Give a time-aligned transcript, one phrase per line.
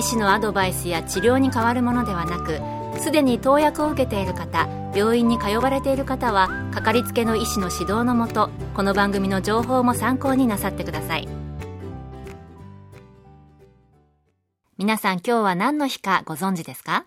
[0.00, 2.58] 医師のアドバイスや治療に変わるものではなく
[3.02, 11.28] すでに投薬を受けている方病院に通われている方はかかりつけの医師の指導のもとこの番組の情報も参考になさってください。
[14.78, 17.04] 皆さん今日は何の日かご存知ですか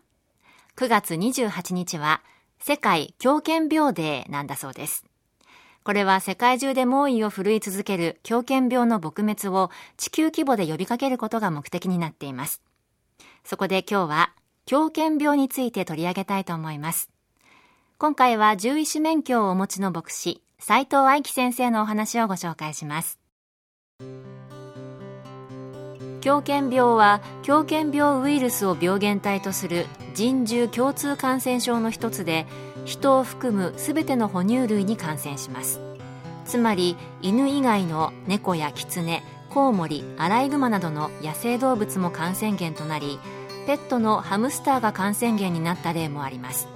[0.77, 2.21] ？9月28日は
[2.59, 5.03] 世界狂犬病デーなんだそうです。
[5.83, 12.61] これは世界中で猛威を振るい続ける狂犬病の撲滅を地球規模で呼びかけることが目的になっています。
[13.43, 14.33] そこで今日は
[14.65, 17.09] 狂犬病について取り上げたいと思います。
[17.97, 23.19] 今回は獣医師免許をお持ちの牧師、斉藤愛樹先生のお話をご紹介します。
[26.21, 32.45] 狂犬病は狂犬病ウイルスを病原体とする人獣共通感染症の一つで
[32.85, 35.81] 人を含む全ての哺乳類に感染します
[36.45, 39.21] つまり犬以外の猫やキツネ
[39.53, 43.19] コウモリアライグマなどの野生動物も感染源となり
[43.67, 46.67] ペットのハムスターが感染源になった例もあります。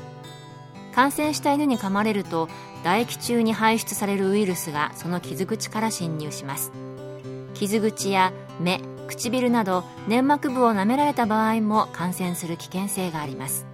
[0.93, 2.49] 感染した犬に噛まれると
[2.83, 6.71] 唾液中に排出されるウイルスがその傷口から侵入します。
[7.55, 13.65] 傷口や目唇など粘膜部を舐められた場合も感染する危険性があります。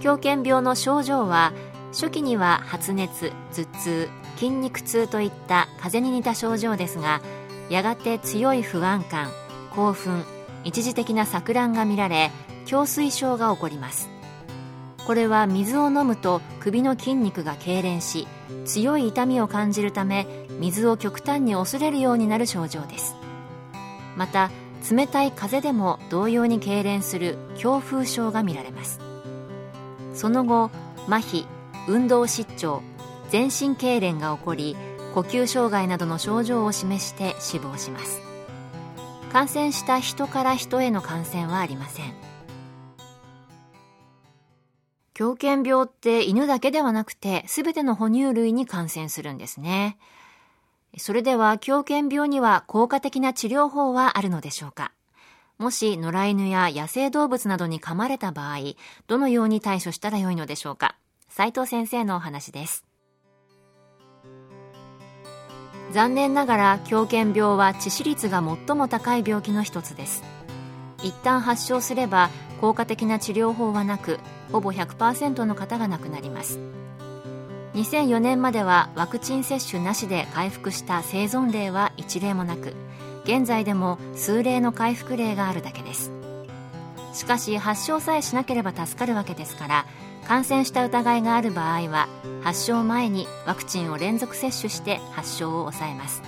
[0.00, 1.52] 狂犬病の症状は
[1.92, 7.20] 初期には発熱頭痛筋肉痛といった風邪に似た症状ですが
[7.72, 9.30] やがて強い不安感
[9.74, 10.24] 興奮
[10.62, 12.30] 一時的な錯乱が見られ
[12.70, 14.10] 胸水症が起こります。
[15.06, 18.28] これは水を飲むと首の筋肉が痙攣し
[18.66, 20.26] 強い痛みを感じるため
[20.60, 23.16] 水を極端に恐れるようになる症状です。
[24.18, 24.50] また
[24.90, 29.00] 冷たい風でも同様に痙攣する強風症が見られます。
[30.12, 30.70] その後
[31.08, 31.46] 麻痺
[31.88, 32.82] 運動失調
[33.30, 34.76] 全身痙攣が起こり
[35.14, 38.20] 呼吸障害などの症状を示して死亡します。
[39.32, 42.14] 感染した人から人への感染はありません。
[45.14, 49.98] 狂犬病って犬だけではなくて全ての哺乳類に感染するんですね。
[50.98, 54.92] それでは狂犬病には効果的な治療法はあるのでしょうか？
[55.58, 58.58] もし野良犬や野生動物などに噛まれた場合、
[59.06, 60.96] どのように対処したらよいのでしょうか？
[61.28, 62.84] 斉藤先生のお話です。
[65.92, 70.24] 残念ながら狂犬病は致死率が最も高い病気の一つです。
[71.02, 72.30] 一旦発症すれば
[72.60, 74.18] 効果的な治療法はなく、
[74.50, 76.58] ほぼ100%の方が亡くなります。
[77.74, 82.74] 2004年まではワクチン接種なしで回復した生存例は一例もなく、
[83.24, 86.10] 現在でも数例の回復例があるだけです
[87.12, 89.86] しかし発症さえしなければ助かるわけですから
[90.26, 92.08] 感染した疑いがある場合は
[92.42, 96.22] 発症前にワクチンを連続接種して発症を抑えます。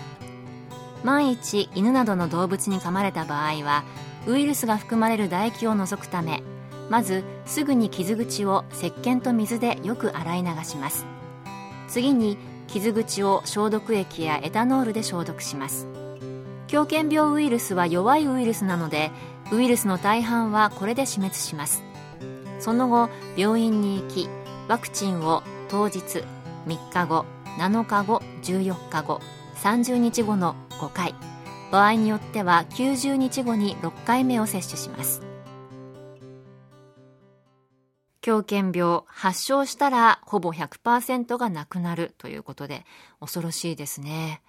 [1.03, 3.85] 万一犬などの動物に噛まれた場合は
[4.27, 6.43] ウイルスが含まれる唾液を除くため
[6.89, 11.07] まずすぐに傷口を石鹸と水でよく洗い流します。
[11.89, 15.87] 次に傷口を消毒液やエタノールで消毒します。
[16.67, 19.13] 狂犬病ウイルスは弱いウイルスなので
[19.53, 21.84] ウイルスの大半はこれで死滅します。
[22.65, 24.27] その後病院に行き
[24.69, 26.25] ワクチンを当日
[26.67, 27.27] 3日後
[27.59, 29.21] 7日後14日後
[29.57, 31.15] 30日後の5回。
[31.71, 35.21] 場合によっては90日後に6回目を接種します。
[38.23, 42.87] 狂犬病発症したらほぼ100%がなくなるということで
[43.21, 44.41] 恐ろしいですね。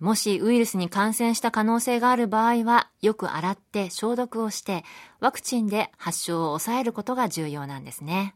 [0.00, 4.84] もしウイルスに感染した可能性がある場合は、よく洗って消毒をして、
[5.20, 8.34] ワクチンで発症を抑えることが重要なんですね。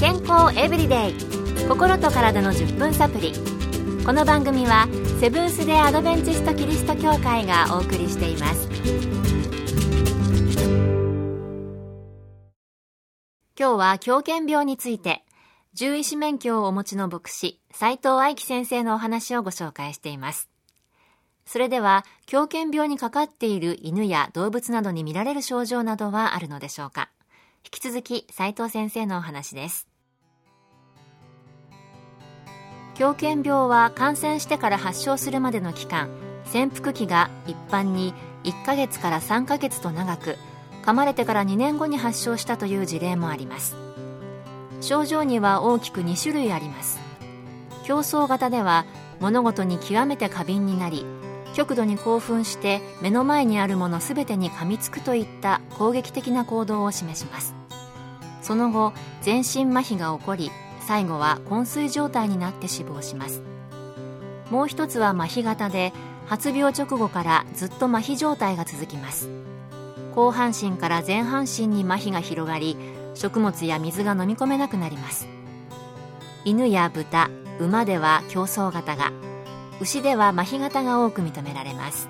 [0.00, 1.14] 健康エブリデイ。
[1.68, 3.32] 心と体の10分サプリ。
[4.04, 4.86] この番組は
[5.20, 8.68] セブンス・デ・アドベンチスト・キリスト教会がお送りしています。
[13.58, 15.24] 今日は狂犬病について。
[15.76, 20.48] 獣医師免許をお持ちの牧師、斉藤愛樹先生のお話をご紹介しています。
[21.46, 27.10] それでは、狂犬病にかかっている犬や動物などに見られる症状などはあるのでしょうか
[27.64, 29.88] 引き続き、斉藤先生のお話です。
[32.94, 36.08] 狂犬病は感染してから発症するまでの期間、
[36.44, 40.36] 潜伏期が一般に1ヶ月から3ヶ月と長く、
[40.84, 43.83] 噛まれてから2年後に発症したという事例もあります
[44.84, 47.00] 症状には大きく2種類あります。
[47.84, 48.84] 競争型では
[49.20, 51.04] 物事に極めて過敏になり
[51.54, 57.54] 極度に興奮して目の前にあるもの全てに噛みつくといった攻撃的な行動を示します。
[58.42, 58.92] その後
[59.22, 60.50] 全身麻痺が起こり
[60.80, 63.42] 最後は昏睡状態になって死亡します。
[64.50, 65.92] もう一つは麻痺型で
[66.26, 69.30] 発病直後からずっと麻痺状態が続きます。
[70.14, 72.76] 後半身から前半身に麻痺が広がり
[73.14, 75.26] 食物や水が飲み込めなくなります。
[76.44, 79.12] 犬や豚馬では競争型が
[79.80, 82.08] 牛では麻痺型が多く認められます。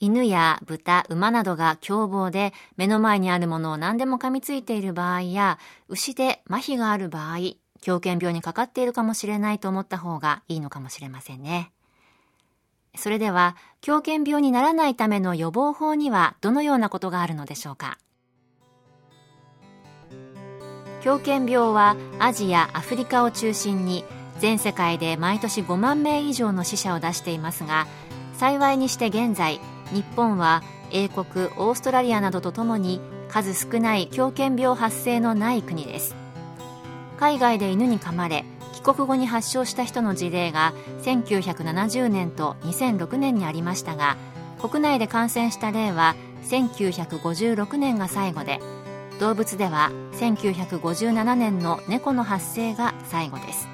[0.00, 5.58] 犬や豚、馬などが凶暴で目の前にあるものを何でも噛みついている場合や
[5.88, 7.38] 牛で麻痺がある場合
[7.80, 11.73] 狂犬病にかかっているかもしれないと思った方がいいのかもしれませんね。
[12.96, 17.98] それでは狂犬病にならないための予防法にはどのようなことがあるのでしょうか？
[21.02, 24.04] 狂犬病はアジア、アフリカを中心に
[24.38, 27.86] 全世界で毎年5万名以上の死者を出していますが
[28.38, 29.60] 幸いにして現在
[29.92, 36.14] 日本は英国オーストラリアなどとともに数少ない狂犬病発生のない国です。
[37.18, 38.44] 海外で犬に噛まれ
[38.84, 44.16] 国後に発症した人の事例が1970年と2006年にありましたが
[44.60, 46.14] 国内で感染した例は
[46.44, 48.60] 1956年が最後で
[49.18, 53.68] 動物では1957年の猫の発生が最後です。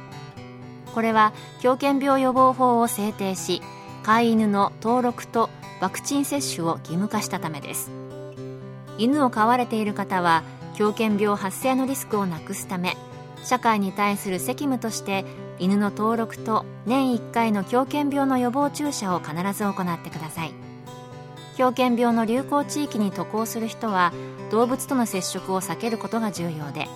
[0.95, 3.63] これは狂犬病予防法を制定し
[4.03, 7.91] 飼い犬の登録とワクチン接種を義務化したためです。
[8.99, 10.43] 犬を飼われている方は
[10.77, 12.97] 狂犬病発生のリスクをなくすため
[13.45, 15.25] 社会に対する責務として
[15.59, 20.53] 犬の登録と年1回の狂犬病の予防注射を必ず行ってください
[21.57, 24.13] 狂犬病の流行地域に渡航する人は
[24.51, 26.87] 動物との接触を避けることが重要で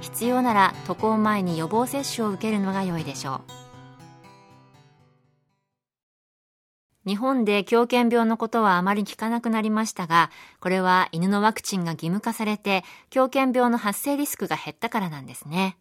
[0.00, 3.62] 必要なら渡航前に予防接種を受けるのが良いでしょう
[7.04, 15.76] 日本で狂犬病のことはあまり聞かなくなりましたが、これは犬のワクチンが義務化されて、狂犬病の発生リスクが減ったからなんですね。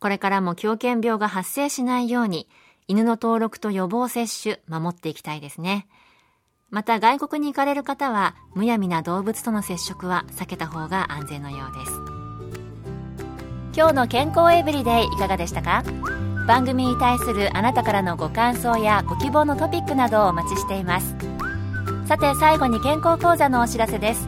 [0.00, 2.48] これからも狂犬病が発生しないように、
[2.86, 5.86] 犬の登録と予防接種、守っていきたいですね。
[6.70, 11.92] また外国に行かれる方は、むやみな動物との接触は避けた方が安全のようです。
[13.76, 15.82] 今日の健康エブリデイいかがでしたか？
[16.48, 21.14] 番組に対するあなたからのご感想やご希望のトピックなどをお待ちしています
[22.06, 24.26] さて最後に健康講座のお知らせです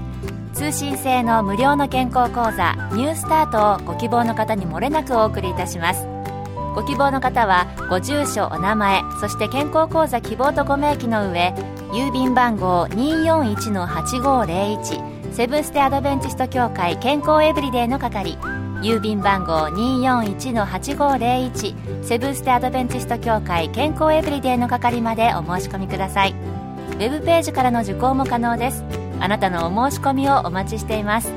[0.60, 6.06] 通信制の無料の健康講座ニュースタートをご希望の方にもれなくお送りいたします。
[6.74, 11.54] ご希望の方はご住所お名前そして健康講座希望とご明記の上
[11.92, 18.36] 郵便番号241-8501セブンステアドベンチスト協会健康エブリデイの係
[18.82, 26.32] 郵便番号241-8501セブンステアドベンチスト協会健康エブリデイの係までお申し込みください。
[26.32, 28.84] ウェブページからの受講も可能です。
[29.20, 31.32] あなたのお申し込みをお待ちしています。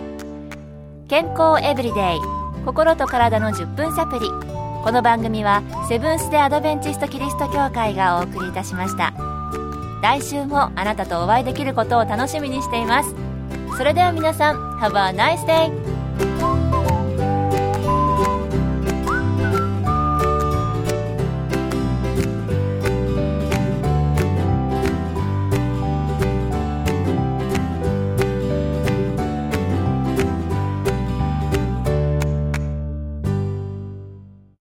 [1.07, 2.19] 健康エブリデイ
[2.65, 4.27] 心と体の10分サプリ
[4.83, 9.13] この番組はセブンス・デ・アドベンチスト・キリスト教会がお送りいたしました。
[10.01, 13.15] 来週もあなたとお会いできることを楽しみにしています。
[13.77, 15.92] それでは皆さん Have a nice day!